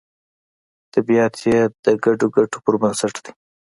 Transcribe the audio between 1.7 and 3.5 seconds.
د ګډو ګټو پر بنسټ دی